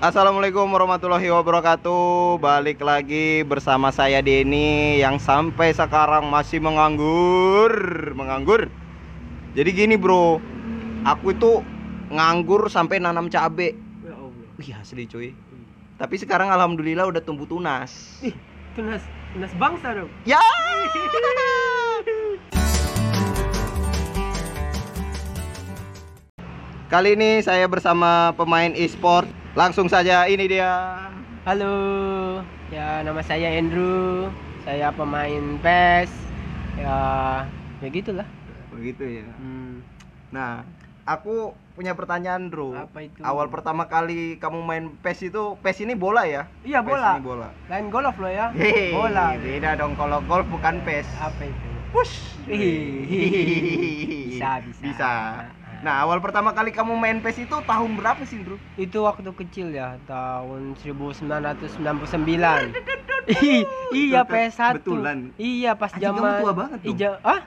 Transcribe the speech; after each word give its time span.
Assalamualaikum 0.00 0.64
warahmatullahi 0.64 1.28
wabarakatuh. 1.28 2.40
Balik 2.40 2.80
lagi 2.80 3.44
bersama 3.44 3.92
saya 3.92 4.24
Denny 4.24 4.96
Yang 4.96 5.28
sampai 5.28 5.76
sekarang 5.76 6.24
masih 6.32 6.56
menganggur. 6.56 7.68
Menganggur? 8.16 8.72
Jadi 9.52 9.70
gini 9.76 10.00
bro. 10.00 10.40
Aku 11.04 11.36
itu 11.36 11.60
nganggur 12.08 12.72
sampai 12.72 12.96
nanam 12.96 13.28
cabe. 13.28 13.76
Ya. 14.00 14.16
Wih 14.56 14.72
asli 14.72 15.04
cuy. 15.04 15.36
Tapi 16.00 16.16
sekarang 16.16 16.48
alhamdulillah 16.48 17.04
udah 17.04 17.20
tumbuh 17.20 17.44
tunas. 17.44 18.24
Ih, 18.24 18.32
tunas 18.72 19.04
tunas 19.36 19.52
bangsa 19.60 20.00
dong. 20.00 20.08
Ya! 20.24 20.40
Kali 26.88 27.20
ini 27.20 27.44
saya 27.44 27.68
bersama 27.68 28.32
pemain 28.32 28.72
e-sport 28.72 29.39
Langsung 29.50 29.90
saja 29.90 30.26
ini 30.26 30.46
dia 30.46 30.70
Halo. 31.42 31.74
Ya, 32.70 33.02
nama 33.02 33.18
saya 33.18 33.50
Andrew. 33.50 34.30
Saya 34.62 34.94
pemain 34.94 35.58
PES. 35.58 36.10
Ya, 36.78 36.96
ya 37.82 37.88
gitulah. 37.90 38.28
Begitu 38.70 39.20
ya 39.20 39.26
Hmm, 39.34 39.82
Nah, 40.30 40.62
aku 41.02 41.50
punya 41.74 41.98
pertanyaan, 41.98 42.46
Bro. 42.46 42.78
apa 42.78 43.02
itu? 43.02 43.18
Awal 43.18 43.50
pertama 43.50 43.82
kali 43.84 44.38
kamu 44.38 44.62
main 44.62 44.84
PES 45.02 45.26
itu, 45.26 45.58
PES 45.58 45.82
ini 45.82 45.98
bola 45.98 46.22
ya? 46.22 46.46
Iya, 46.62 46.80
PES 46.80 46.90
bola. 46.94 47.10
ini 47.10 47.22
bola. 47.26 47.48
Lain 47.66 47.86
golf 47.90 48.14
lo 48.14 48.30
ya. 48.30 48.54
Hehehe, 48.54 48.94
Bola. 48.94 49.34
Beda 49.34 49.74
dong 49.74 49.98
kalau 49.98 50.22
golf 50.22 50.46
bukan 50.46 50.78
PES. 50.86 51.10
Apa 51.18 51.42
itu? 51.42 51.68
Push. 51.90 52.14
Bisa, 52.46 54.62
bisa. 54.62 54.78
Bisa. 54.78 55.12
Nah, 55.80 56.04
awal 56.04 56.20
pertama 56.20 56.52
kali 56.52 56.70
kamu 56.70 56.92
main 56.92 57.18
PES 57.18 57.48
itu 57.48 57.56
tahun 57.64 57.96
berapa 57.96 58.20
sih, 58.22 58.36
Bro? 58.36 58.60
Itu 58.76 59.08
waktu 59.08 59.32
kecil 59.32 59.72
ya, 59.72 59.96
tahun 60.04 60.76
1999. 60.76 62.76
Ih, 63.30 63.62
iya 63.94 64.20
Betul- 64.20 64.28
PS1. 64.28 64.74
betulan. 64.76 65.18
Iya, 65.36 65.70
pas 65.76 65.90
Anjing, 65.90 66.04
kamu 66.04 66.18
zaman 66.18 66.32
tua 66.36 66.52
banget. 66.52 66.78
Ija, 66.84 67.10
ah? 67.22 67.40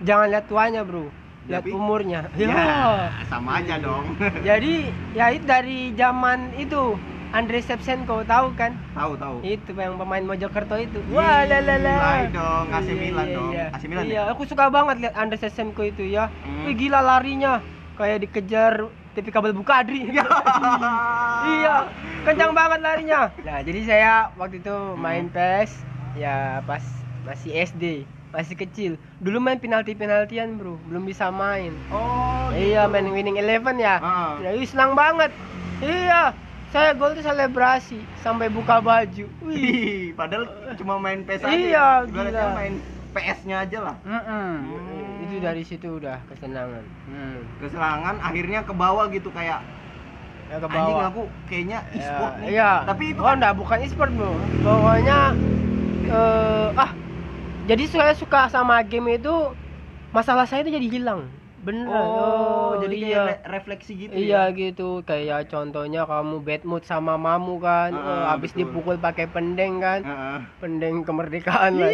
Jangan 0.00 0.26
lihat 0.28 0.44
tuanya, 0.46 0.80
Bro. 0.84 1.08
Lihat 1.42 1.64
Tapi- 1.64 1.72
umurnya. 1.72 2.20
Ya, 2.34 3.08
sama 3.32 3.58
aja 3.58 3.78
dong. 3.78 4.14
Jadi 4.42 4.92
ya 5.12 5.30
itu 5.32 5.42
dari 5.42 5.90
zaman 5.94 6.54
itu 6.54 6.98
Andre 7.32 7.64
Shevchenko 7.64 8.28
tahu 8.28 8.52
kan? 8.52 8.76
tahu, 8.92 9.16
tahu. 9.16 9.36
Itu 9.40 9.72
yang 9.72 9.96
pemain 9.96 10.20
Mojokerto 10.20 10.76
itu. 10.76 11.00
Wah 11.08 11.48
la 11.48 11.64
la 11.64 11.76
la. 11.76 11.94
Gila 11.96 12.28
dong, 12.28 12.66
AC 12.68 12.86
Iya, 12.86 12.94
Milan 12.94 13.24
iya, 13.24 13.34
dong. 13.34 13.50
iya. 13.50 13.66
AC 13.72 13.82
Milan 13.88 14.04
Iya, 14.04 14.12
ya? 14.20 14.22
aku 14.28 14.42
suka 14.44 14.68
banget 14.68 14.96
lihat 15.00 15.14
Andre 15.16 15.36
Shevchenko 15.36 15.82
itu 15.82 16.04
ya. 16.04 16.28
Hmm. 16.44 16.68
Wih 16.68 16.76
gila 16.76 17.00
larinya 17.00 17.64
kayak 17.96 18.20
dikejar 18.20 18.84
TV 19.12 19.26
kabel 19.28 19.52
Bukadri. 19.52 20.04
Ya. 20.12 20.24
iya, 21.50 21.76
kencang 22.22 22.52
banget 22.52 22.80
larinya. 22.80 23.32
Nah, 23.40 23.58
jadi 23.60 23.80
saya 23.82 24.12
waktu 24.36 24.60
itu 24.60 24.76
main 24.94 25.26
PES 25.26 25.72
ya 26.14 26.60
pas 26.62 26.84
masih 27.24 27.50
SD, 27.56 28.04
masih 28.30 28.54
kecil. 28.54 28.92
Dulu 29.18 29.40
main 29.40 29.56
penalti-penaltian, 29.56 30.60
Bro. 30.60 30.76
Belum 30.84 31.02
bisa 31.02 31.32
main. 31.32 31.72
Oh, 31.88 32.52
Iya, 32.52 32.84
gitu. 32.84 32.92
main 32.92 33.08
winning 33.08 33.40
eleven 33.40 33.80
ya. 33.80 33.96
Ah. 33.98 34.36
Ya, 34.38 34.52
senang 34.62 34.92
banget. 34.92 35.32
Iya, 35.80 36.36
saya 36.72 36.96
gol 36.96 37.12
tuh 37.12 37.20
selebrasi 37.20 38.00
sampai 38.24 38.48
buka 38.48 38.80
baju. 38.80 39.28
Wih. 39.44 40.16
Padahal 40.16 40.48
cuma 40.80 40.96
main 40.96 41.20
PS 41.22 41.44
aja. 41.44 41.52
Iya, 41.52 41.86
Ibaratnya 42.08 42.32
gila. 42.32 42.56
main 42.56 42.74
PS-nya 43.12 43.56
aja 43.68 43.78
lah. 43.84 43.96
Mm-mm. 44.08 44.52
Hmm. 44.64 45.24
Itu 45.28 45.36
dari 45.44 45.62
situ 45.68 46.00
udah 46.00 46.16
kesenangan. 46.32 46.80
Hmm. 47.12 47.44
Keserangan 47.60 48.16
akhirnya 48.24 48.64
ke 48.64 48.72
bawah 48.72 49.04
gitu 49.12 49.28
kayak 49.28 49.60
Ya 50.48 50.60
ke 50.60 50.68
anjing 50.68 50.96
bawah. 50.96 51.08
aku 51.08 51.22
kayaknya 51.48 51.78
Ya, 51.92 51.96
e-sport 51.96 52.32
nih. 52.40 52.46
Iya. 52.56 52.72
Tapi 52.88 53.04
itu 53.12 53.20
oh, 53.20 53.24
kan 53.28 53.36
enggak, 53.36 53.54
bukan 53.56 53.78
e-sport, 53.84 54.10
Bro. 54.16 54.32
Pokoknya 54.64 55.18
eh 56.08 56.68
ah 56.76 56.90
jadi 57.68 57.84
saya 57.88 58.12
suka 58.16 58.48
sama 58.48 58.80
game 58.84 59.20
itu 59.20 59.32
masalah 60.12 60.48
saya 60.48 60.64
itu 60.64 60.72
jadi 60.72 60.88
hilang. 60.88 61.28
Bener. 61.62 61.86
Oh, 61.86 62.74
jadi 62.76 62.96
iya. 62.96 63.06
kayak 63.06 63.22
re- 63.22 63.42
refleksi 63.54 63.92
gitu 63.96 64.12
Iya 64.12 64.50
ya. 64.50 64.52
gitu, 64.52 65.06
kayak 65.06 65.46
contohnya 65.46 66.02
kamu 66.02 66.42
bad 66.42 66.62
mood 66.62 66.82
sama 66.82 67.14
mamu 67.14 67.56
kan, 67.56 67.94
oh, 67.94 68.26
habis 68.26 68.50
betul. 68.50 68.66
dipukul 68.66 68.96
pakai 68.98 69.30
pendeng 69.30 69.78
kan, 69.78 70.02
Heeh. 70.02 70.38
pendeng 70.58 71.06
kemerdekaan 71.06 71.78
lah. 71.78 71.90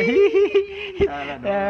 Salah 0.98 1.36
dong. 1.36 1.46
ya, 1.46 1.68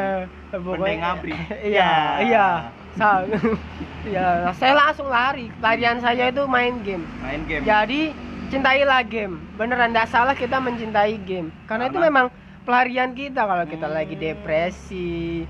Pendeng 0.54 1.00
abri. 1.02 1.34
Iya, 1.58 1.66
Ya. 1.66 1.92
iya. 2.22 2.48
Sa- 2.94 3.26
ya, 4.06 4.54
saya 4.54 4.74
langsung 4.76 5.06
lari. 5.06 5.50
Larian 5.58 5.98
saya 5.98 6.30
itu 6.30 6.46
main 6.46 6.78
game. 6.80 7.02
Main 7.18 7.42
game. 7.44 7.62
Jadi 7.62 8.14
cintailah 8.48 9.02
game. 9.04 9.42
Beneran 9.54 9.90
tidak 9.90 10.06
salah 10.08 10.34
kita 10.34 10.58
mencintai 10.58 11.18
game. 11.20 11.50
Karena, 11.66 11.86
itu 11.86 11.98
Karena- 11.98 12.06
memang 12.08 12.26
pelarian 12.62 13.10
kita 13.10 13.42
kalau 13.42 13.66
kita 13.66 13.86
Hmm. 13.86 13.96
lagi 13.96 14.14
depresi, 14.14 15.42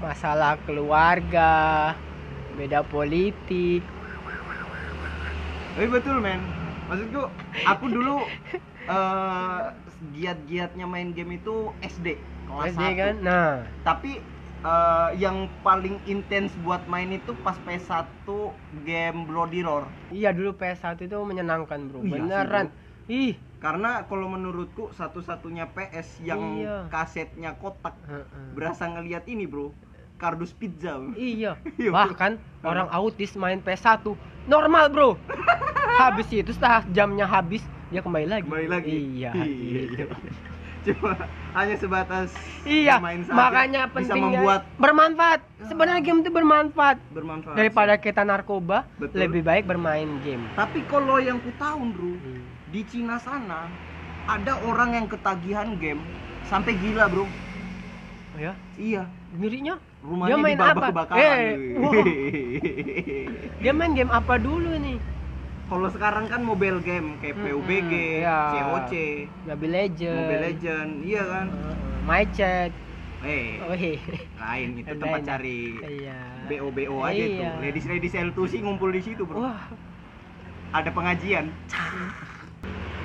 masalah 0.00 0.60
keluarga, 0.64 1.92
beda 2.56 2.84
politik. 2.84 3.82
Tapi 5.76 5.86
betul, 5.92 6.16
men. 6.20 6.40
Maksudku, 6.86 7.22
aku 7.66 7.84
dulu 7.90 8.16
eh 8.92 9.60
giat-giatnya 10.12 10.84
main 10.84 11.10
game 11.16 11.40
itu 11.40 11.72
SD, 11.80 12.20
kelas 12.46 12.76
SD 12.76 12.84
1. 12.84 13.00
kan? 13.00 13.14
Nah, 13.24 13.52
Tapi 13.82 14.20
eh, 14.62 15.08
yang 15.16 15.48
paling 15.60 15.98
intens 16.04 16.52
buat 16.60 16.84
main 16.86 17.10
itu 17.10 17.32
pas 17.40 17.56
PS1 17.58 18.28
game 18.84 19.24
Bloody 19.26 19.64
Roar. 19.64 19.88
iya 20.08 20.30
dulu 20.30 20.54
PS1 20.54 21.00
itu 21.02 21.16
menyenangkan, 21.24 21.88
Bro. 21.88 22.04
Iya 22.04 22.08
sih, 22.08 22.12
Beneran. 22.12 22.66
Ih, 23.06 23.34
Karena 23.56 24.04
kalau 24.04 24.28
menurutku 24.28 24.92
satu-satunya 24.92 25.72
PS 25.72 26.20
yang 26.20 26.60
Iya. 26.60 26.76
kasetnya 26.86 27.56
kotak 27.56 27.96
berasa 28.52 28.84
ngelihat 28.86 29.24
ini, 29.26 29.48
Bro. 29.48 29.72
Kardus 30.16 30.52
pizza. 30.52 30.96
Iya. 31.12 31.56
Iya, 31.80 31.90
Bahkan 31.92 32.36
orang 32.62 32.88
autis 32.88 33.32
main 33.34 33.60
PS1 33.60 34.12
normal, 34.44 34.92
Bro. 34.92 35.10
habis 36.02 36.28
itu 36.28 36.52
setelah 36.52 36.84
jamnya 36.92 37.24
habis 37.24 37.64
dia 37.88 38.04
kembali 38.04 38.26
lagi. 38.28 38.44
Kembali 38.44 38.68
lagi. 38.68 38.90
Iya. 38.92 39.32
gitu. 39.32 40.04
Cuma 40.86 41.18
hanya 41.50 41.74
sebatas 41.74 42.30
Iya, 42.62 43.02
saja 43.02 43.32
makanya 43.34 43.90
bisa 43.90 44.14
pentingnya 44.14 44.38
membuat 44.38 44.60
bermanfaat. 44.78 45.40
Sebenarnya 45.66 45.98
game 45.98 46.22
itu 46.22 46.30
bermanfaat. 46.30 46.96
bermanfaat. 47.10 47.56
Daripada 47.58 47.94
kita 47.98 48.22
narkoba, 48.22 48.86
Betul. 48.94 49.26
lebih 49.26 49.42
baik 49.42 49.66
bermain 49.66 50.06
game. 50.22 50.46
Tapi 50.54 50.86
kalau 50.86 51.18
yang 51.18 51.42
ku 51.42 51.50
tahu, 51.58 51.90
Bro, 51.90 52.12
di 52.66 52.82
Cina 52.82 53.16
sana 53.16 53.70
ada 54.26 54.58
orang 54.66 54.98
yang 54.98 55.06
ketagihan 55.06 55.78
game 55.78 56.02
sampai 56.42 56.74
gila, 56.74 57.06
Bro. 57.06 57.26
Oh 57.26 58.38
ya, 58.38 58.52
Iya, 58.76 59.06
ngirinya 59.38 59.74
rumahnya 60.02 60.34
Dia 60.34 60.42
main 60.42 60.58
apa? 60.58 60.86
kebakaran. 60.90 61.38
Eh, 61.38 61.54
wow. 61.78 61.92
dia 63.62 63.72
main 63.72 63.92
game 63.94 64.10
apa 64.10 64.34
dulu 64.36 64.70
nih? 64.76 64.98
Kalau 65.66 65.88
sekarang 65.90 66.30
kan 66.30 66.46
mobile 66.46 66.78
game 66.78 67.18
kayak 67.18 67.34
Mm-mm, 67.34 67.58
PUBG, 67.58 67.92
iya. 68.22 68.38
COC, 68.54 68.92
Mobile 69.50 69.72
Legend. 69.74 70.14
Mobile 70.14 70.42
Legend, 70.46 70.90
iya 71.02 71.22
kan? 71.26 71.46
Uh, 71.50 71.74
My 72.06 72.22
Chat. 72.30 72.70
Eh, 73.26 73.58
Oh, 73.58 73.74
iya. 73.74 73.98
lain 74.38 74.68
itu 74.78 74.92
tempat 74.94 75.20
cari 75.24 75.58
Iya. 75.82 76.18
BO 76.46 76.68
BO 76.70 76.96
aja 77.02 77.18
Iya. 77.18 77.50
tuh. 77.50 77.50
Ladies 77.58 77.86
ladies 77.90 78.14
L2 78.14 78.38
sih 78.46 78.60
ngumpul 78.62 78.94
di 78.94 79.02
situ, 79.02 79.26
Bro. 79.26 79.42
Wah, 79.42 79.58
Ada 80.70 80.90
pengajian. 80.94 81.50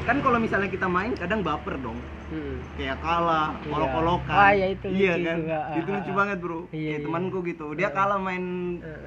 Kan 0.01 0.17
kalau 0.19 0.41
misalnya 0.41 0.65
kita 0.65 0.87
main 0.89 1.13
kadang 1.13 1.45
baper 1.45 1.77
dong. 1.77 1.97
hmm. 2.31 2.57
kayak 2.79 2.95
kalah, 3.03 3.51
Iya. 3.59 3.69
kolok-kolokan. 3.69 4.31
Wah, 4.33 4.51
ya 4.55 4.67
itu 4.71 4.87
Iya 4.87 5.13
lucu 5.13 5.27
kan? 5.27 5.37
juga. 5.43 5.57
Ah, 5.61 5.75
Itu 5.75 5.89
lucu 5.91 6.11
ah, 6.11 6.15
banget, 6.15 6.37
Bro. 6.39 6.59
Iya, 6.59 6.67
kayak 6.71 6.79
iya. 6.87 6.97
temanku 7.03 7.37
gitu. 7.43 7.65
Dia 7.75 7.87
Eh. 7.87 7.91
kalah 7.91 8.19
main 8.23 8.45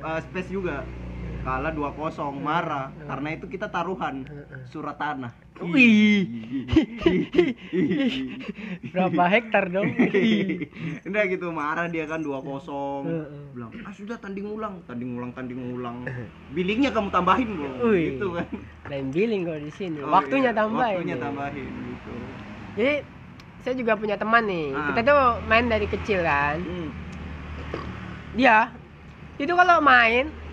uh, 0.05 0.21
space 0.21 0.51
juga. 0.53 0.77
Kalah 1.45 1.73
2-0, 1.77 2.41
marah. 2.41 2.89
Eh. 2.97 3.05
Karena 3.05 3.29
itu 3.37 3.45
kita 3.53 3.69
taruhan 3.69 4.25
eh. 4.25 4.65
surat 4.73 4.97
tanah. 4.97 5.33
Wih. 5.61 6.25
Berapa 8.91 9.23
hektar 9.29 9.71
dong? 9.71 9.87
Udah 11.07 11.23
gitu 11.31 11.47
marah 11.55 11.87
dia 11.87 12.09
kan 12.09 12.25
2-0. 12.25 12.41
Eh, 12.41 13.13
eh. 13.13 13.45
Bilang, 13.55 13.71
"Ah, 13.85 13.93
sudah 13.93 14.17
tanding 14.19 14.49
ulang, 14.49 14.81
tanding 14.89 15.15
ulang, 15.15 15.31
tanding 15.37 15.61
ulang." 15.77 16.09
Billingnya 16.57 16.91
kamu 16.91 17.13
tambahin, 17.13 17.49
Bro. 17.55 17.93
Wih. 17.93 18.17
Gitu 18.17 18.27
kan. 18.35 18.49
Lain 18.89 19.07
billing 19.13 19.43
kalau 19.45 19.61
di 19.61 19.73
sini. 19.77 19.99
Oh, 20.01 20.11
Waktunya 20.11 20.51
iya. 20.51 20.59
tambahin. 20.59 20.97
Waktunya 20.97 21.17
ya. 21.21 21.23
tambahin 21.23 21.69
gitu. 21.71 22.13
Jadi 22.75 22.95
saya 23.63 23.75
juga 23.77 23.93
punya 24.01 24.17
teman 24.17 24.45
nih. 24.49 24.69
Ah. 24.73 24.97
Kita 24.97 25.01
tuh 25.07 25.23
main 25.45 25.67
dari 25.69 25.87
kecil 25.87 26.25
kan. 26.25 26.57
Hmm. 26.57 26.89
Dia 28.35 28.73
itu 29.39 29.53
kalau 29.55 29.79
main 29.79 30.44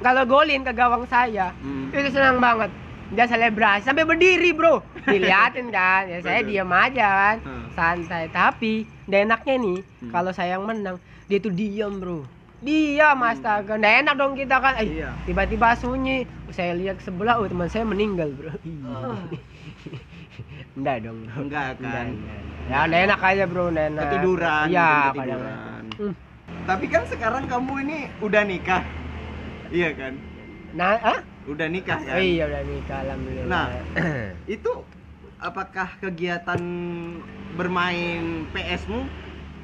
kalau 0.00 0.24
golin 0.24 0.60
ke 0.60 0.72
gawang 0.72 1.04
saya 1.04 1.52
Hmm. 1.56 1.88
itu 1.90 2.10
senang 2.10 2.36
banget. 2.36 2.72
Dia 3.10 3.26
selebrasi 3.26 3.82
sampai 3.82 4.06
berdiri, 4.06 4.50
Bro. 4.50 4.86
Diliatin 5.02 5.68
kan. 5.68 6.06
Ya 6.06 6.18
saya 6.20 6.40
diam 6.42 6.70
aja 6.70 7.06
kan. 7.06 7.36
Hmm. 7.42 7.66
Santai. 7.72 8.30
Tapi 8.30 8.86
dan 9.04 9.26
enaknya 9.26 9.54
nih 9.56 9.78
Hmm. 9.98 10.10
kalau 10.10 10.30
saya 10.30 10.54
yang 10.54 10.64
menang, 10.64 10.96
dia 11.26 11.38
tuh 11.38 11.50
diam, 11.50 11.98
Bro. 11.98 12.22
Dia 12.60 13.16
mas 13.16 13.40
astaga, 13.40 13.74
nggak 13.74 13.94
enak 14.04 14.14
dong 14.14 14.36
kita 14.36 14.56
kan. 14.58 14.76
Eh, 14.76 15.00
Iya. 15.00 15.16
tiba-tiba 15.24 15.72
sunyi. 15.74 16.28
Saya 16.50 16.76
lihat 16.76 17.00
ke 17.00 17.08
sebelah, 17.08 17.40
oh 17.40 17.48
teman 17.48 17.66
saya 17.66 17.88
meninggal 17.88 18.28
bro. 18.30 18.52
Enggak 20.76 20.96
dong. 21.02 21.24
bro. 21.24 21.40
Enggak 21.40 21.80
kan? 21.80 21.80
Enggak, 21.80 22.04
enggak. 22.06 22.40
Ya 22.68 22.78
nggak 22.84 23.00
enak 23.02 23.20
aja 23.24 23.44
bro, 23.48 23.64
enak. 23.68 24.02
Ketiduran, 24.04 24.66
Iya. 24.68 24.90
Hmm. 25.96 26.14
Tapi 26.62 26.84
kan 26.86 27.02
sekarang 27.08 27.44
kamu 27.48 27.72
ini 27.82 27.98
udah 28.20 28.42
nikah. 28.44 28.82
Iya 29.70 29.90
kan? 29.94 30.12
Nah, 30.74 30.98
ah? 30.98 31.18
Udah 31.46 31.66
nikah 31.70 31.98
kan? 32.02 32.18
Oh, 32.18 32.22
iya 32.22 32.44
udah 32.50 32.62
nikah 32.66 32.98
alhamdulillah. 33.06 33.46
Nah. 33.46 33.66
Itu 34.58 34.72
apakah 35.40 35.88
kegiatan 36.02 36.60
bermain 37.54 38.44
PS-mu 38.50 39.06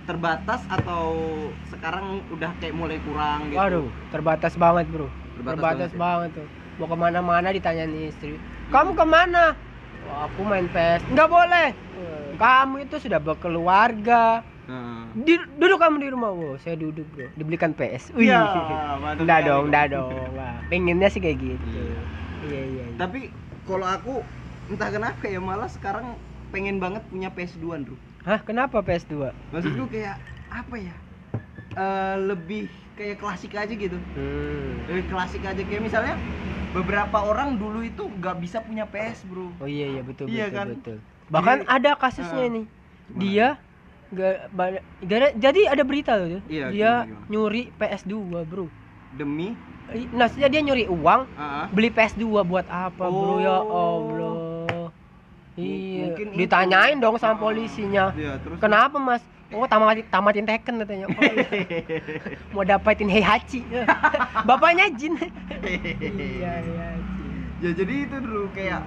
terbatas 0.06 0.62
atau 0.70 1.10
sekarang 1.68 2.22
udah 2.30 2.54
kayak 2.62 2.74
mulai 2.78 3.02
kurang 3.02 3.50
gitu? 3.50 3.58
Waduh, 3.58 3.86
terbatas 4.14 4.54
banget 4.54 4.86
bro. 4.86 5.10
Terbatas 5.36 5.58
Terbatas, 5.58 5.90
banget 5.90 5.90
ya? 5.90 5.98
banget 5.98 6.30
tuh. 6.38 6.48
Mau 6.78 6.86
ke 6.86 6.96
mana-mana 6.96 7.48
ditanyain 7.50 7.92
istri. 8.06 8.38
Kamu 8.70 8.94
ke 8.94 9.04
mana? 9.06 9.58
Wah, 10.06 10.30
aku 10.30 10.46
main 10.46 10.70
PS. 10.70 11.02
Nggak 11.10 11.28
boleh. 11.28 11.68
Eh, 11.74 12.28
Kamu 12.38 12.74
itu 12.86 12.96
sudah 13.02 13.18
berkeluarga. 13.18 14.46
Di- 15.16 15.46
duduk 15.56 15.78
kamu 15.78 15.96
di 15.98 16.08
rumah. 16.10 16.30
Wow, 16.30 16.58
saya 16.58 16.74
duduk 16.74 17.06
bro. 17.10 17.30
Dibelikan 17.34 17.70
PS. 17.70 18.10
Wih. 18.12 18.30
Mantap 19.02 19.22
Nggak 19.22 19.40
dong, 19.44 19.64
nggak 19.70 19.86
dong. 19.90 20.10
Wah, 20.34 20.58
pengennya 20.66 21.08
sih 21.08 21.20
kayak 21.20 21.38
gitu. 21.38 21.66
Iya. 21.68 21.82
Iya, 22.42 22.62
iya. 22.66 22.84
iya. 22.84 22.96
Tapi 22.96 23.30
kalau 23.62 23.86
aku 23.86 24.14
entah 24.66 24.90
kenapa 24.90 25.22
ya 25.24 25.38
malah 25.38 25.70
sekarang 25.70 26.18
pengen 26.50 26.78
banget 26.78 27.02
punya 27.06 27.30
PS2 27.30 27.62
bro. 27.82 27.96
Hah, 28.22 28.42
kenapa 28.42 28.82
PS2? 28.82 29.30
Maksudku 29.50 29.86
kayak 29.86 30.18
apa 30.50 30.74
ya? 30.76 30.94
Eh, 31.72 32.16
lebih 32.24 32.66
kayak 32.94 33.20
klasik 33.20 33.52
aja 33.52 33.70
gitu. 33.70 33.94
Hmm. 34.16 34.82
Lebih 34.88 35.06
klasik 35.06 35.42
aja 35.42 35.60
kayak 35.60 35.82
misalnya 35.84 36.14
beberapa 36.72 37.22
orang 37.22 37.54
dulu 37.54 37.80
itu 37.80 38.10
nggak 38.10 38.36
bisa 38.40 38.58
punya 38.60 38.82
PS 38.84 39.22
bro. 39.24 39.52
Oh 39.56 39.68
iya 39.68 39.86
iya 39.88 40.02
betul 40.02 40.26
Iya 40.26 40.50
betul 40.50 40.56
kan? 40.56 40.66
betul. 40.74 40.96
Bahkan 41.28 41.56
Jadi- 41.62 41.70
ada 41.70 41.90
kasusnya 41.94 42.42
ini. 42.44 42.62
Gimana? 43.06 43.20
Dia 43.22 43.48
ga- 44.08 44.46
ba- 44.48 44.82
gara- 45.00 45.34
jadi 45.34 45.60
ada 45.66 45.82
berita 45.82 46.14
loh 46.14 46.28
tuh. 46.30 46.42
Iya, 46.46 46.66
dia 46.68 46.90
gimana, 46.92 47.06
gimana? 47.06 47.26
nyuri 47.28 47.62
PS2, 47.72 48.14
Bro. 48.44 48.66
Demi 49.08 49.56
Nah, 49.86 50.26
maksudnya 50.26 50.48
dia 50.48 50.60
nyuri 50.60 50.84
uang 50.84 51.30
ah, 51.32 51.70
beli 51.70 51.88
PS2 51.88 52.22
buat 52.42 52.66
apa, 52.66 53.06
Bro? 53.06 53.38
Ya 53.38 53.54
Oh. 53.54 53.70
Allah. 54.02 54.34
Iya, 55.54 56.02
mungkin 56.04 56.26
itu. 56.28 56.38
ditanyain 56.38 56.98
dong 56.98 57.16
Ah. 57.16 57.20
sama 57.22 57.38
polisinya. 57.40 58.10
Iya, 58.12 58.36
terus 58.36 58.58
Kenapa, 58.58 58.98
Mas? 58.98 59.22
Oh, 59.48 59.62
tamatin 59.64 60.02
tamatin 60.04 60.42
Tekken 60.42 60.74
katanya. 60.76 61.06
Oh, 61.06 61.22
iya. 61.22 61.46
Mau 62.52 62.60
dapetin 62.60 63.06
Heihachi. 63.06 63.62
Bapaknya 64.48 64.90
Jin. 64.90 65.14
iya, 65.62 66.52
iya. 66.60 66.88
Ya 67.56 67.70
jadi 67.72 68.04
itu 68.04 68.16
dulu 68.18 68.50
kayak 68.50 68.82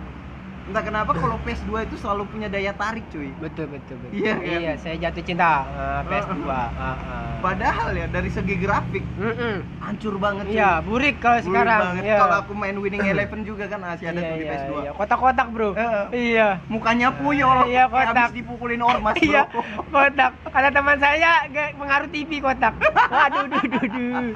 entah 0.69 0.83
kenapa 0.83 1.11
kalau 1.11 1.41
PS2 1.41 1.71
itu 1.83 1.95
selalu 1.97 2.29
punya 2.29 2.45
daya 2.45 2.69
tarik 2.71 3.01
cuy. 3.09 3.33
Betul, 3.35 3.65
betul, 3.67 3.97
betul. 3.99 4.13
Iya, 4.15 4.33
kan? 4.35 4.59
Iya, 4.61 4.73
saya 4.77 4.95
jatuh 4.99 5.23
cinta 5.23 5.65
uh, 5.67 6.01
PS2. 6.05 6.45
Ah, 6.49 6.69
ah. 6.79 6.95
Padahal 7.39 7.91
ya 7.91 8.05
dari 8.05 8.29
segi 8.29 8.55
grafik 8.55 9.01
Mm-mm. 9.15 9.63
hancur 9.79 10.15
banget 10.15 10.45
cuy. 10.45 10.55
Iya, 10.55 10.71
burik 10.79 11.15
kalau 11.17 11.39
Burik 11.39 11.47
sekarang. 11.49 11.81
banget. 11.81 12.03
Iya. 12.05 12.17
Kalau 12.19 12.35
aku 12.37 12.51
main 12.53 12.75
Winning 12.77 13.01
Eleven 13.11 13.41
juga 13.41 13.65
kan 13.65 13.79
masih 13.79 14.05
ada 14.07 14.19
iya, 14.19 14.29
tuh 14.29 14.35
di 14.35 14.43
iya, 14.43 14.51
PS2. 14.53 14.71
iya. 14.77 14.91
Kotak-kotak, 14.93 15.47
Bro. 15.49 15.69
Heeh. 15.73 16.05
Iya. 16.11 16.47
Mukanya 16.67 17.09
puyol, 17.11 17.57
Iya, 17.71 17.83
kotak. 17.87 18.13
habis 18.29 18.35
dipukulin 18.35 18.81
ormas, 18.81 19.15
bro. 19.15 19.25
Iya, 19.25 19.41
kotak. 19.89 20.31
Kata 20.45 20.69
teman 20.69 20.97
saya, 20.99 21.31
gak 21.49 21.69
pengaruh 21.75 22.09
TV 22.09 22.31
kotak. 22.39 22.73
Aduh, 23.09 23.45
duh, 23.47 23.63
duh, 23.65 23.85
duh. 23.87 24.29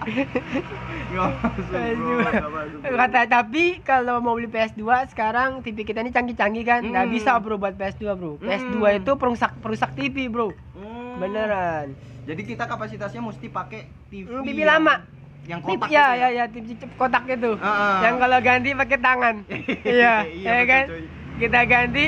Nggak 1.14 1.28
masuk, 1.38 1.66
bro. 1.70 2.18
Nggak 2.18 2.50
masuk, 2.50 2.80
bro. 2.82 2.96
Kata 2.96 3.22
tapi 3.26 3.64
kalau 3.82 4.16
mau 4.18 4.34
beli 4.34 4.48
PS2 4.48 4.82
sekarang 5.08 5.62
TV 5.62 5.84
kita 5.84 6.00
ini 6.00 6.12
canggih-canggih 6.24 6.64
kan, 6.64 6.80
nggak 6.82 7.06
Hmm. 7.06 7.14
bisa 7.14 7.36
bro 7.36 7.60
buat 7.60 7.76
PS2 7.76 8.16
bro. 8.16 8.32
PS2 8.40 8.80
Hmm. 8.80 9.00
itu 9.00 9.12
perusak 9.14 9.52
perusak 9.60 9.92
TV 9.92 10.32
bro, 10.32 10.56
Hmm. 10.72 11.20
beneran. 11.20 11.92
Jadi 12.24 12.42
kita 12.46 12.64
kapasitasnya 12.64 13.20
mesti 13.20 13.48
pakai 13.48 13.82
TV. 14.08 14.24
Hmm, 14.26 14.42
TV 14.42 14.60
yang- 14.60 14.72
lama. 14.80 14.96
Yang 15.44 15.60
kotak 15.62 15.90
ya, 15.92 16.06
itu 16.08 16.16
ya, 16.16 16.28
ya, 16.32 16.44
TV 16.48 16.68
kotak 16.96 17.24
itu. 17.28 17.52
Heeh. 17.54 17.96
Yang 18.00 18.16
kalau 18.18 18.38
ganti 18.40 18.70
pakai 18.74 18.98
tangan. 18.98 19.36
iya, 19.84 20.14
Iya, 20.24 20.40
ya 20.40 20.54
betul, 20.56 20.70
kan? 20.72 20.84
cuy. 20.88 21.04
Kita 21.36 21.60
ganti 21.66 22.06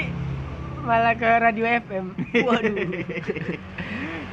malah 0.80 1.14
ke 1.14 1.30
radio 1.36 1.66
FM. 1.68 2.06
Waduh. 2.48 2.76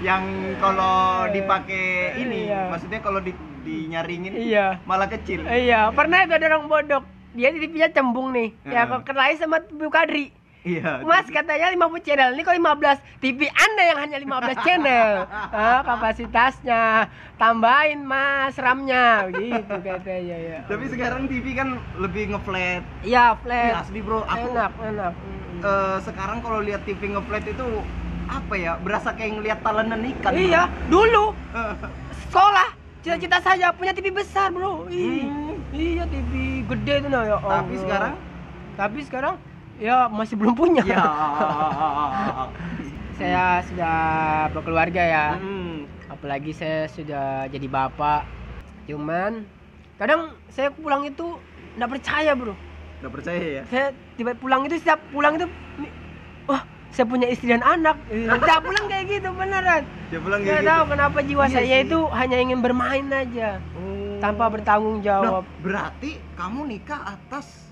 yang 0.02 0.22
kalau 0.58 0.94
dipakai 1.28 1.86
ini, 2.16 2.46
Iya. 2.46 2.70
maksudnya 2.70 2.98
kalau 2.98 3.18
di, 3.18 3.30
dinyaringin 3.62 4.34
iya. 4.34 4.78
malah 4.82 5.06
kecil. 5.06 5.42
Iya, 5.42 5.90
pernah 5.90 6.22
itu 6.22 6.32
ada 6.32 6.46
orang 6.48 6.66
bodok. 6.66 7.04
Dia 7.32 7.48
TV-nya 7.50 7.88
cembung 7.88 8.30
nih. 8.30 8.52
Ya 8.62 8.84
Heeh. 8.84 8.90
kok 8.90 9.02
kenalin 9.04 9.36
sama 9.36 9.58
Bu 9.64 9.88
Kadri. 9.88 10.28
Iya. 10.62 11.02
Mas 11.02 11.26
katanya 11.26 11.74
50 11.74 12.06
channel, 12.06 12.38
ini 12.38 12.46
kok 12.46 12.54
15 12.54 12.62
TV 13.18 13.50
Anda 13.50 13.82
yang 13.82 13.98
hanya 13.98 14.18
15 14.22 14.62
channel 14.62 15.26
ah, 15.26 15.82
Kapasitasnya 15.90 17.10
Tambahin 17.34 18.06
mas 18.06 18.54
RAM-nya 18.54 19.26
Gitu 19.34 19.58
katanya 19.82 20.36
ya 20.38 20.58
Tapi 20.62 20.86
sekarang 20.86 21.26
TV 21.26 21.58
kan 21.58 21.82
lebih 21.98 22.30
ngeflat. 22.30 22.86
Iya 23.02 23.34
flat 23.42 23.82
asli 23.82 23.98
bro, 23.98 24.22
aku 24.22 24.54
Enak, 24.54 24.70
enak 24.78 25.12
eh, 25.66 25.96
sekarang 26.06 26.38
kalau 26.38 26.62
lihat 26.62 26.86
TV 26.86 27.10
ngeflat 27.10 27.42
itu 27.42 27.66
apa 28.30 28.54
ya? 28.54 28.78
Berasa 28.78 29.10
kayak 29.12 29.42
ngelihat 29.42 29.58
talenan 29.60 29.98
ikan. 30.14 30.30
bro. 30.30 30.38
Iya, 30.38 30.62
dulu 30.86 31.24
Eh, 31.58 31.74
sekolah 32.22 32.68
Cita-cita 33.02 33.42
saya 33.42 33.74
punya 33.74 33.90
TV 33.90 34.14
besar 34.14 34.54
bro 34.54 34.86
Hmm. 34.86 35.51
Iya 35.72 36.04
TV 36.04 36.32
gede 36.62 36.94
itu 36.98 37.08
nah 37.08 37.22
ya 37.22 37.36
Tapi 37.36 37.48
Allah. 37.70 37.78
sekarang 37.78 38.14
Tapi 38.74 39.00
sekarang 39.02 39.34
Ya 39.74 40.06
masih 40.06 40.36
belum 40.36 40.52
punya 40.52 40.84
ya. 40.84 41.00
Saya 43.12 43.44
sudah 43.64 43.96
berkeluarga 44.50 45.00
ya 45.00 45.26
Hmm. 45.34 45.84
apalagi 46.08 46.52
saya 46.52 46.86
sudah 46.86 47.26
jadi 47.46 47.64
bapak 47.66 48.28
cuman 48.84 49.48
kadang 49.96 50.20
saya 50.46 50.68
pulang 50.68 51.02
itu 51.02 51.38
nggak 51.74 51.88
percaya 51.88 52.32
bro 52.32 52.52
Nggak 53.00 53.12
percaya 53.12 53.40
ya? 53.40 53.62
saya 53.64 53.86
tiba 54.12 54.34
pulang 54.34 54.62
itu 54.62 54.76
setiap 54.76 55.00
pulang 55.08 55.34
itu 55.34 55.48
wah 56.44 56.60
saya 56.90 57.06
punya 57.06 57.26
istri 57.26 57.48
dan 57.48 57.62
anak 57.62 57.96
setiap 58.32 58.60
pulang 58.60 58.84
kayak 58.86 59.04
gitu 59.10 59.28
beneran 59.30 59.82
bilang 60.12 60.38
nggak 60.38 60.52
kayak 60.52 60.68
tahu 60.68 60.78
gitu. 60.78 60.92
kenapa 60.92 61.18
jiwa 61.22 61.44
Iya 61.44 61.54
saya 61.54 61.66
sih. 61.74 61.84
itu 61.86 61.98
hanya 62.10 62.36
ingin 62.38 62.58
bermain 62.60 63.06
aja 63.08 63.50
Oh. 63.72 63.91
Tanpa 64.22 64.46
bertanggung 64.46 65.02
Nah, 65.02 65.04
jawab. 65.04 65.44
berarti 65.58 66.22
kamu 66.38 66.60
nikah 66.70 67.02
atas 67.10 67.66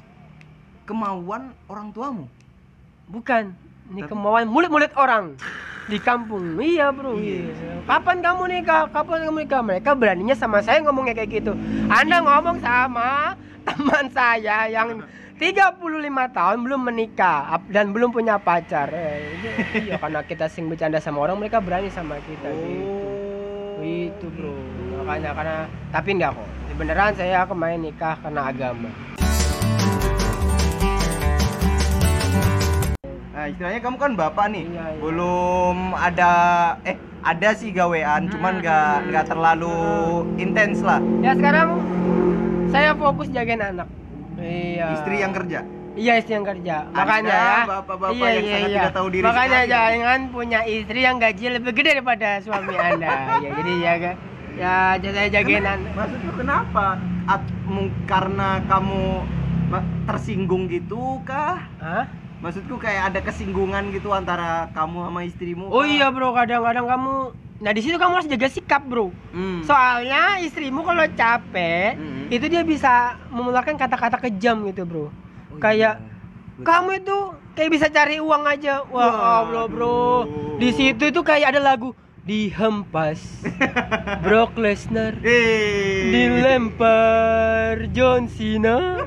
kemauan 0.83 1.55
orang 1.71 1.95
tuamu. 1.95 2.27
bukan 3.07 3.55
ini 3.91 4.03
Tapi- 4.03 4.11
kemauan 4.11 4.47
mulut-mulut 4.47 4.91
orang. 4.95 5.35
Di 5.91 5.99
kampung. 5.99 6.55
Iya 6.63 6.95
bro. 6.95 7.19
Iya. 7.19 7.51
iya. 7.51 7.73
kapan 7.83 8.23
kamu 8.23 8.43
nikah? 8.47 8.87
Kapan 8.87 9.27
kamu 9.27 9.39
nikah? 9.43 9.63
Mereka 9.67 9.91
beraninya 9.99 10.37
sama 10.39 10.63
saya 10.63 10.79
ngomongnya 10.87 11.19
kayak 11.19 11.43
gitu. 11.43 11.53
Anda 11.91 12.23
ngomong 12.23 12.63
sama 12.63 13.35
teman 13.67 14.07
saya 14.15 14.71
yang 14.71 15.03
35 15.43 15.83
tahun 16.31 16.59
belum 16.63 16.81
menikah 16.87 17.59
dan 17.67 17.91
belum 17.91 18.15
punya 18.15 18.39
pacar. 18.39 18.95
Eh, 18.95 19.35
iya 19.83 19.99
karena 19.99 20.23
kita 20.23 20.47
sing 20.47 20.71
bercanda 20.71 21.03
sama 21.03 21.27
orang 21.27 21.43
mereka 21.43 21.59
berani 21.59 21.91
sama 21.91 22.23
kita 22.23 22.47
gitu. 22.47 22.87
Oh. 22.87 23.83
itu 23.83 24.27
bro 24.29 24.55
makanya 25.11 25.35
karena 25.35 25.57
tapi 25.91 26.09
enggak 26.15 26.31
kok 26.39 26.49
beneran 26.79 27.13
saya 27.19 27.43
kemarin 27.43 27.81
nikah 27.83 28.15
karena 28.23 28.41
agama 28.47 28.91
Nah, 33.31 33.49
istilahnya 33.49 33.81
kamu 33.81 33.97
kan 33.97 34.13
bapak 34.21 34.53
nih. 34.53 34.69
Iya, 34.69 34.85
iya. 34.85 35.01
Belum 35.01 35.97
ada 35.97 36.33
eh 36.85 36.93
ada 37.25 37.57
sih 37.57 37.73
gawean, 37.73 38.29
cuman 38.29 38.53
Hmm. 38.53 38.61
nggak 38.61 38.95
nggak 39.09 39.25
terlalu 39.33 39.77
intens 40.37 40.85
lah. 40.85 41.01
ya 41.25 41.33
sekarang 41.33 41.81
saya 42.69 42.93
fokus 42.93 43.33
jagain 43.33 43.65
anak 43.65 43.89
iya 44.37 44.93
Istri 44.93 45.25
yang 45.25 45.33
kerja. 45.33 45.65
Iya 45.97 46.13
istri 46.21 46.37
yang 46.37 46.45
kerja. 46.45 46.85
Anda, 46.87 47.01
Makanya 47.01 47.33
ya. 47.35 47.59
bapak-bapak 47.67 48.13
iya, 48.15 48.29
yang 48.29 48.45
iya, 48.45 48.53
sangat 48.53 48.69
iya. 48.69 48.77
tidak 48.79 48.95
tahu 48.95 49.09
diri 49.09 49.25
Makanya 49.25 49.61
sekali. 49.65 49.73
jangan 49.73 50.21
punya 50.31 50.61
istri 50.69 51.01
yang 51.01 51.17
gaji 51.17 51.47
lebih 51.57 51.73
gede 51.73 51.91
daripada 51.97 52.29
suami 52.45 52.75
Anda. 52.77 53.09
ya 53.45 53.51
jadi 53.57 53.73
ya. 53.81 54.13
Ya 54.61 55.01
jadi 55.01 55.15
saya 55.17 55.29
jagain 55.41 55.65
anak. 55.65 55.93
Maksudku 55.97 56.31
kenapa? 56.37 57.01
At- 57.25 57.49
karena 58.05 58.61
kamu 58.69 59.25
tersinggung 60.05 60.69
gitu 60.69 61.25
kah? 61.25 61.65
Hah? 61.81 62.05
Maksudku 62.45 62.77
kayak 62.77 63.13
ada 63.13 63.21
kesinggungan 63.25 63.89
gitu 63.93 64.13
antara 64.13 64.69
kamu 64.77 65.09
sama 65.09 65.21
istrimu. 65.25 65.73
Oh 65.73 65.81
kah? 65.81 65.89
iya 65.89 66.13
bro, 66.13 66.37
kadang-kadang 66.37 66.85
kamu 66.85 67.15
Nah 67.61 67.77
di 67.77 67.85
situ 67.85 68.01
kamu 68.01 68.17
harus 68.17 68.29
jaga 68.29 68.49
sikap 68.49 68.81
bro. 68.89 69.13
Hmm. 69.37 69.61
Soalnya 69.69 70.41
istrimu 70.41 70.81
kalau 70.81 71.05
capek, 71.13 71.93
Hmm. 71.93 72.33
itu 72.33 72.49
dia 72.49 72.65
bisa 72.65 73.21
mengeluarkan 73.29 73.77
kata-kata 73.77 74.17
kejam 74.17 74.65
gitu 74.65 74.89
bro. 74.89 75.09
Oh, 75.09 75.13
kayak 75.61 76.01
iya. 76.01 76.65
kamu 76.65 77.05
itu 77.05 77.17
kayak 77.53 77.71
bisa 77.77 77.87
cari 77.93 78.17
uang 78.17 78.49
aja. 78.49 78.81
Wah 78.89 79.13
Waduh. 79.13 79.37
Allah 79.45 79.65
bro. 79.69 80.05
Di 80.57 80.73
situ 80.73 81.13
itu 81.13 81.21
kayak 81.21 81.53
ada 81.53 81.61
lagu 81.61 81.93
dihempas. 82.25 83.19
Brock 84.25 84.57
Lesnar 84.57 85.17
Eh. 85.25 86.11
dilempar 86.13 87.89
John 87.91 88.29
Cena. 88.29 89.01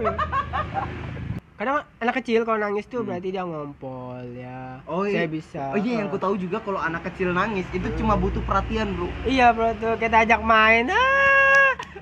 Kadang 1.53 1.85
anak 2.01 2.15
kecil 2.19 2.43
kalau 2.43 2.59
nangis 2.59 2.89
tuh 2.89 3.05
berarti 3.05 3.29
dia 3.31 3.45
ngompol 3.45 4.25
ya. 4.35 4.81
Oh 4.89 5.05
saya 5.05 5.23
iya. 5.23 5.31
bisa. 5.31 5.71
Oh 5.71 5.79
iya 5.79 6.03
yang 6.03 6.09
ku 6.11 6.17
tahu 6.19 6.35
juga 6.35 6.59
kalau 6.59 6.81
anak 6.81 7.07
kecil 7.07 7.31
nangis 7.31 7.63
itu 7.71 7.87
cuma 7.95 8.19
butuh 8.19 8.41
perhatian, 8.43 8.91
Bro. 8.97 9.07
iya 9.23 9.53
bro 9.55 9.71
tuh. 9.77 9.95
Kita 9.95 10.27
ajak 10.27 10.41
main. 10.43 10.89
Ah 10.91 11.32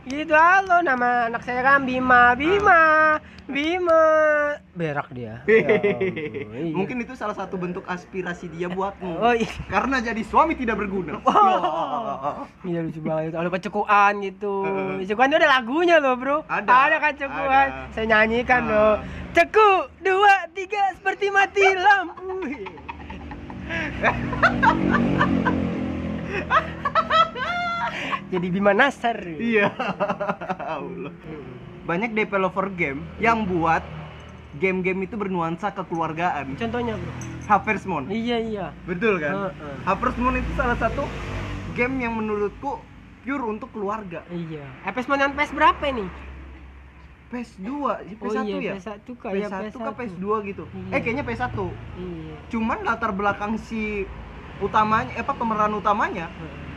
gitu 0.01 0.33
halo 0.33 0.81
nama 0.81 1.29
anak 1.29 1.45
saya 1.45 1.61
kan 1.61 1.85
Bima 1.85 2.33
Bima 2.33 3.17
Bima 3.45 4.01
berak 4.73 5.07
dia 5.11 5.39
Ya 5.45 5.77
iya. 5.77 6.73
Mungkin 6.73 6.99
itu 6.99 7.13
salah 7.13 7.33
satu 7.33 7.55
bentuk 7.55 7.83
aspirasi 7.85 8.47
dia 8.47 8.65
buatmu. 8.65 9.19
oh 9.19 9.31
iya 9.31 9.47
Karena 9.67 9.99
jadi 9.99 10.19
suami 10.23 10.55
tidak 10.55 10.79
berguna. 10.79 11.19
Oh. 11.21 12.47
Iya 12.63 12.79
lucu 12.81 12.97
banget 13.01 13.29
itu. 13.29 13.37
Ada 13.37 13.49
kecekuan 13.51 14.13
gitu. 14.21 14.53
Heeh. 14.63 14.91
Kecekuan 15.03 15.27
itu 15.27 15.37
ada 15.37 15.49
lagunya 15.51 15.95
loh, 15.99 16.15
Bro. 16.15 16.37
Ada. 16.47 16.71
Ada 16.87 16.97
kecekuan. 17.03 17.67
Ada. 17.67 17.91
Saya 17.91 18.05
nyanyikan 18.07 18.61
Ah. 18.63 18.69
loh. 18.71 18.93
Ceku 19.31 19.69
dua 19.99 20.47
tiga 20.55 20.95
seperti 20.95 21.27
mati 21.27 21.65
lampu. 21.75 22.39
Jadi 28.33 28.47
Bima 28.51 28.71
Nasar. 28.75 29.17
Iya. 29.23 29.71
Allah. 30.79 31.13
Banyak 31.85 32.13
developer 32.13 32.69
game 32.73 33.03
yang 33.17 33.43
buat 33.45 33.81
game-game 34.59 35.07
itu 35.07 35.15
bernuansa 35.15 35.71
kekeluargaan. 35.71 36.59
Contohnya, 36.59 36.99
Bro. 36.99 37.11
Harvest 37.47 37.85
Moon. 37.87 38.05
Iya, 38.11 38.37
iya. 38.39 38.65
Betul 38.83 39.19
kan? 39.23 39.55
Harvest 39.87 40.19
Moon 40.19 40.39
itu 40.39 40.51
salah 40.59 40.75
satu 40.75 41.07
game 41.73 42.03
yang 42.03 42.13
menurutku 42.19 42.83
pure 43.21 43.45
untuk 43.45 43.69
keluarga. 43.71 44.25
Iya. 44.29 44.65
FS 44.89 45.07
Monan 45.07 45.37
PS 45.37 45.51
berapa 45.53 45.83
ini? 45.89 46.05
PS2, 47.31 47.69
PS1 48.19 48.27
oh 48.27 48.43
iya, 48.43 48.57
ya? 48.59 48.73
PS1 48.75 49.07
kayak 49.07 49.33
PS1 49.47 49.75
ke 49.79 49.91
PS2 50.03 50.25
gitu. 50.51 50.63
Iya. 50.67 50.91
Eh 50.91 50.99
kayaknya 50.99 51.23
PS1. 51.23 51.55
Iya. 51.55 52.35
Cuman 52.51 52.77
latar 52.83 53.11
belakang 53.15 53.55
si 53.55 54.03
utamanya 54.61 55.09
eh, 55.17 55.23
apa 55.25 55.33
pemeran 55.33 55.73
utamanya 55.73 56.29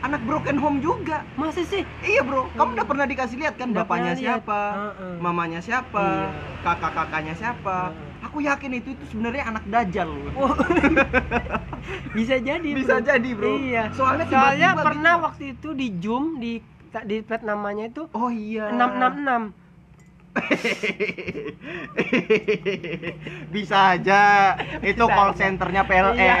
anak 0.05 0.21
broken 0.23 0.57
home 0.57 0.77
juga. 0.79 1.25
Masa 1.33 1.65
sih? 1.65 1.81
Iya 1.99 2.21
bro, 2.21 2.45
kamu 2.53 2.77
udah 2.77 2.85
pernah 2.85 3.05
dikasih 3.05 3.37
lihat 3.37 3.57
kan 3.57 3.73
Udah 3.73 3.81
bapaknya 3.81 4.13
siapa, 4.13 4.61
Heeh. 4.93 5.15
mamanya 5.17 5.59
siapa, 5.59 6.05
Iya. 6.05 6.29
kakak-kakaknya 6.61 7.33
siapa. 7.33 7.89
Heeh. 7.89 8.25
Aku 8.25 8.37
yakin 8.39 8.71
itu 8.75 8.89
itu 8.91 9.03
sebenarnya 9.07 9.43
anak 9.47 9.63
dajal. 9.65 10.09
Oh. 10.33 10.53
bisa 12.17 12.35
jadi 12.37 12.69
Bisa 12.69 12.97
bro. 12.97 13.05
jadi, 13.05 13.29
bro. 13.33 13.49
iya 13.55 13.83
Soalnya 13.91 14.25
soalnya 14.25 14.69
tiba-tiba 14.69 14.85
pernah 14.85 15.13
gitu. 15.15 15.25
waktu 15.25 15.43
itu 15.53 15.69
di 15.73 15.87
zoom 15.99 16.25
di 16.37 16.53
di 17.03 17.17
plat 17.19 17.43
namanya 17.43 17.85
itu 17.85 18.07
Oh 18.11 18.31
iya. 18.31 18.71
666 18.71 19.64
Bisa 23.51 23.77
aja. 23.95 24.21
Itu 24.81 25.05
Bisa 25.05 25.11
call 25.11 25.29
aja. 25.31 25.37
centernya 25.37 25.81
Iya, 25.81 25.89
PLN. 25.89 26.15
iya. 26.15 26.35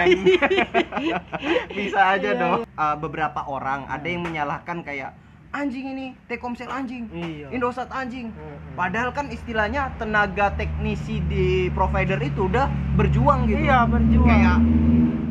Bisa 1.77 2.01
aja 2.11 2.29
Iya, 2.29 2.39
dong. 2.39 2.59
Uh, 2.67 2.95
beberapa 2.97 3.41
orang 3.45 3.85
ada 3.87 4.03
yang 4.03 4.21
menyalahkan 4.21 4.81
kayak 4.81 5.13
anjing 5.49 5.87
ini, 5.87 6.05
Telkomsel 6.27 6.67
anjing, 6.67 7.07
Iya. 7.09 7.47
Indosat 7.49 7.87
anjing. 7.87 8.29
Padahal 8.75 9.09
kan 9.09 9.25
istilahnya 9.29 9.89
tenaga 9.95 10.51
teknisi 10.51 11.23
di 11.23 11.71
provider 11.71 12.19
itu 12.19 12.45
udah 12.45 12.67
berjuang 12.93 13.47
gitu. 13.47 13.61
iya 13.61 13.87
berjuang 13.87 14.27
Kayak 14.27 14.57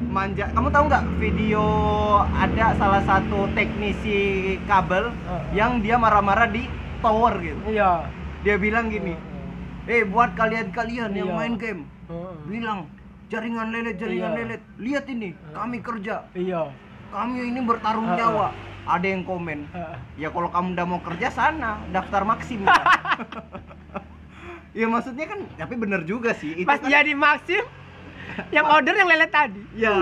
manja. 0.09 0.45
Kamu 0.49 0.69
tahu 0.71 0.85
nggak 0.89 1.05
video 1.19 1.63
ada 2.33 2.73
salah 2.75 3.03
satu 3.05 3.47
teknisi 3.53 4.17
kabel 4.65 5.13
yang 5.53 5.79
dia 5.79 5.95
marah-marah 5.95 6.49
di 6.49 6.65
tower 7.05 7.37
gitu. 7.37 7.61
iya 7.69 8.01
Dia 8.45 8.61
bilang 8.61 8.93
gini, 8.93 9.17
eh 9.89 10.05
buat 10.05 10.37
kalian-kalian 10.37 11.17
yang 11.17 11.33
Iya. 11.33 11.39
main 11.41 11.55
game, 11.57 11.89
Heeh. 12.13 12.37
bilang 12.45 12.93
jaringan 13.33 13.73
lelet, 13.73 13.97
jaringan 13.97 14.37
Iya. 14.37 14.39
lelet. 14.45 14.61
Lihat 14.77 15.05
ini, 15.09 15.33
kami 15.57 15.81
kerja, 15.81 16.29
iya 16.37 16.69
kami 17.09 17.41
ini 17.41 17.65
bertaruh 17.65 18.05
Heeh. 18.05 18.17
nyawa. 18.21 18.53
Ada 18.85 19.07
yang 19.17 19.25
komen, 19.25 19.65
ya 20.21 20.29
kalau 20.29 20.53
kamu 20.53 20.77
udah 20.77 20.85
mau 20.85 21.01
kerja 21.01 21.33
sana, 21.33 21.81
daftar 21.89 22.21
maksim. 22.29 22.69
ya 24.77 24.93
maksudnya 24.93 25.25
kan, 25.25 25.41
tapi 25.57 25.75
bener 25.81 26.05
juga 26.05 26.37
sih. 26.37 26.53
Itu 26.53 26.69
pas 26.69 26.77
kan, 26.77 26.93
jadi 26.93 27.17
maksim 27.17 27.65
yang 28.53 28.69
order 28.69 28.93
yang 28.93 29.09
lelet 29.09 29.31
tadi 29.33 29.63
Ya, 29.73 29.95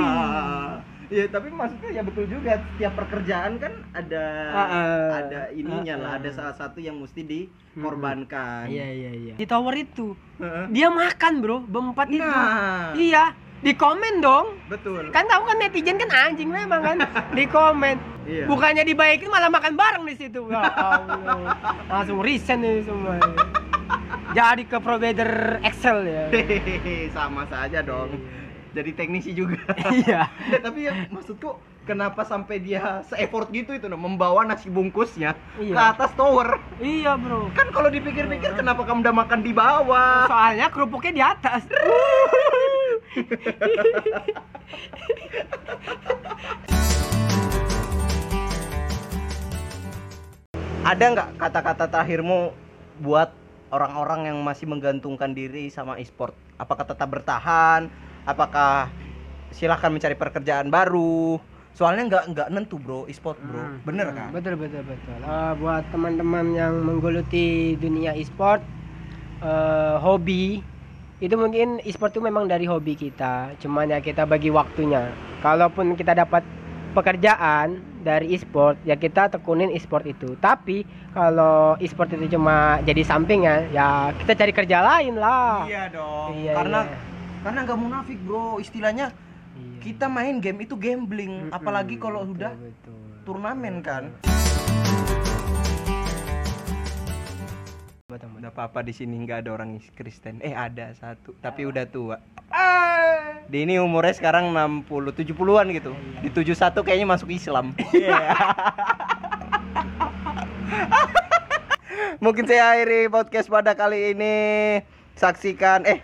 ya 1.12 1.28
tapi 1.28 1.48
maksudnya 1.48 1.90
ya 1.92 2.02
betul 2.02 2.24
juga. 2.24 2.56
Setiap 2.72 2.92
pekerjaan 2.96 3.52
kan 3.56 3.72
ada 3.92 4.24
Heeh. 4.50 5.06
ada 5.14 5.40
ininya 5.52 5.94
lah, 5.98 6.10
ada 6.16 6.30
salah 6.30 6.54
satu 6.54 6.78
yang 6.78 6.96
mesti 6.96 7.20
dikorbankan. 7.22 8.66
iya 8.66 8.88
iya 8.88 9.10
iya 9.12 9.34
di 9.34 9.44
tower 9.44 9.74
itu 9.74 10.16
Heeh. 10.38 10.64
dia 10.68 10.88
makan 10.88 11.32
bro 11.38 11.58
berempat 11.62 12.08
itu 12.08 12.24
Nah. 12.24 12.92
iya 12.94 13.24
di 13.58 13.72
komen 13.72 14.18
dong 14.18 14.58
Betul. 14.66 15.08
kan 15.10 15.22
tahu 15.24 15.44
kan 15.44 15.56
netizen 15.56 15.94
kan 15.96 16.10
anjing 16.10 16.48
memang 16.48 16.80
kan 16.82 16.96
di 17.36 17.44
komen 17.46 17.96
Iya. 18.22 18.46
bukannya 18.46 18.82
dibaikin 18.82 19.26
malah 19.26 19.46
makan 19.48 19.74
bareng 19.74 20.04
di 20.04 20.14
situ 20.16 20.46
ya 20.46 20.62
Allah 20.62 21.58
langsung 21.88 22.18
resign 22.18 22.62
nih 22.62 22.82
semua 22.82 23.18
jadi 24.32 24.62
ke 24.62 24.78
provider 24.78 25.30
Excel 25.60 25.98
ya 26.04 26.24
sama 27.10 27.44
saja 27.44 27.82
dong. 27.82 28.14
Jadi 28.72 28.90
teknisi 28.92 29.30
juga. 29.32 29.60
iya 30.02 30.32
Ya, 30.48 30.58
tapi 30.58 30.88
ya 30.88 31.06
maksudku 31.08 31.56
kenapa 31.82 32.22
sampai 32.22 32.56
dia 32.56 33.02
se-effort 33.04 33.50
gitu 33.50 33.74
itu 33.74 33.84
no, 33.84 33.96
membawa 33.96 34.42
nasi 34.42 34.70
bungkusnya 34.70 35.34
Iya. 35.58 35.74
ke 35.74 35.82
atas 35.92 36.10
tower? 36.14 36.56
iya 36.78 37.18
bro 37.18 37.50
Kan 37.52 37.68
kalau 37.68 37.90
dipikir-pikir 37.90 38.54
kenapa 38.54 38.86
kamu 38.86 39.02
udah 39.02 39.14
makan 39.14 39.40
di 39.42 39.50
bawah? 39.50 40.24
soalnya 40.24 40.70
kerupuknya 40.70 41.12
di 41.12 41.22
atas 41.22 41.62
Ada 50.82 51.04
nggak 51.14 51.28
kata-kata 51.38 51.84
terakhirmu 51.86 52.50
buat 52.98 53.30
orang-orang 53.70 54.34
yang 54.34 54.38
masih 54.42 54.66
menggantungkan 54.66 55.30
diri 55.32 55.70
sama 55.70 55.96
e-sport? 55.96 56.34
Apakah 56.58 56.84
tetap 56.84 57.06
bertahan? 57.08 57.86
Apakah 58.22 58.86
silahkan 59.50 59.90
mencari 59.90 60.14
pekerjaan 60.14 60.70
baru? 60.70 61.42
Soalnya 61.72 62.04
nggak 62.06 62.24
nggak 62.36 62.48
nentu 62.52 62.76
bro, 62.76 63.08
e-sport 63.08 63.40
bro, 63.40 63.56
Hmm, 63.56 63.80
bener 63.82 64.06
hmm, 64.12 64.16
kan? 64.16 64.28
betul 64.30 64.54
betul 64.60 64.84
betul 64.84 65.16
Eh, 65.18 65.52
buat 65.56 65.82
teman-teman 65.88 66.52
yang 66.52 66.74
menggeluti 66.84 67.74
dunia 67.80 68.12
e-sport 68.12 68.60
eh, 69.40 69.96
hobi 69.98 70.60
itu 71.16 71.34
mungkin 71.38 71.78
e-sport 71.80 72.12
itu 72.12 72.20
memang 72.20 72.50
dari 72.50 72.66
hobi 72.66 72.98
kita 72.98 73.54
cuman 73.56 73.94
ya 73.94 73.98
kita 74.02 74.26
bagi 74.26 74.50
waktunya 74.50 75.06
kalaupun 75.38 75.94
kita 75.94 76.18
dapat 76.18 76.42
pekerjaan 76.92 77.78
dari 78.02 78.34
e-sport 78.34 78.76
ya 78.82 78.98
kita 78.98 79.30
tekunin 79.30 79.70
e-sport 79.70 80.04
itu 80.04 80.34
tapi 80.42 80.82
kalau 81.14 81.78
e-sport 81.78 82.10
itu 82.12 82.36
cuma 82.36 82.82
jadi 82.82 83.00
sampingan 83.00 83.70
ya 83.70 84.10
kita 84.18 84.34
cari 84.34 84.52
kerja 84.52 84.78
lain 84.82 85.14
lah 85.16 85.64
Iya 85.64 85.82
dong. 85.88 86.28
Iya, 86.36 86.52
karena 86.52 86.80
iya. 86.84 86.96
Karena 87.42 87.58
nggak 87.66 87.78
munafik 87.78 88.18
bro, 88.22 88.58
istilahnya 88.58 89.10
Iya. 89.52 89.78
kita 89.84 90.06
main 90.08 90.40
game 90.40 90.64
itu 90.64 90.78
gambling, 90.78 91.50
Mm-mm, 91.50 91.52
apalagi 91.52 92.00
kalau 92.00 92.24
betul, 92.24 92.34
udah 92.40 92.52
betul. 92.56 92.98
turnamen 93.28 93.74
kan. 93.84 94.04
Udah 98.08 98.48
apa-apa 98.48 98.80
di 98.80 98.92
sini 98.92 99.20
nggak 99.24 99.44
ada 99.44 99.50
orang 99.52 99.76
Kristen. 99.92 100.40
Eh 100.40 100.52
ada 100.52 100.92
satu, 100.96 101.32
tapi 101.40 101.64
udah 101.64 101.84
tua. 101.84 102.16
Di 103.44 103.64
ini 103.64 103.76
umurnya 103.76 104.12
sekarang 104.12 104.52
60 104.52 105.12
70-an 105.12 105.66
gitu. 105.72 105.92
Di 106.20 106.28
71 106.28 106.80
kayaknya 106.80 107.08
masuk 107.08 107.28
Islam. 107.28 107.72
Iya. 107.92 108.20
Mungkin 112.22 112.46
saya 112.46 112.72
akhiri 112.72 113.10
podcast 113.10 113.50
pada 113.50 113.74
kali 113.74 114.14
ini. 114.14 114.36
Saksikan 115.12 115.84
eh 115.84 116.00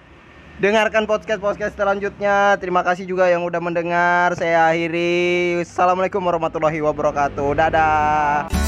dengarkan 0.59 1.07
podcast-podcast 1.07 1.79
selanjutnya. 1.79 2.59
Terima 2.59 2.83
kasih 2.83 3.07
juga 3.07 3.31
yang 3.31 3.47
udah 3.47 3.62
mendengar. 3.62 4.35
Saya 4.35 4.69
akhiri. 4.71 5.62
Assalamualaikum 5.62 6.21
warahmatullahi 6.23 6.83
wabarakatuh. 6.83 7.49
Dadah. 7.55 8.68